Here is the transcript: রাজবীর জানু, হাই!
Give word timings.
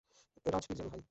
রাজবীর 0.45 0.77
জানু, 0.77 0.89
হাই! 0.89 0.99